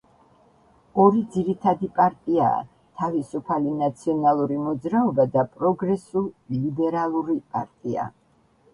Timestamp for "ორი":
1.03-1.19